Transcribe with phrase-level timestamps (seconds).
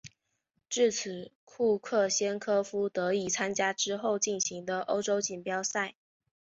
[0.67, 5.93] 至此库克先科夫得以参加之后进行的欧洲锦标赛。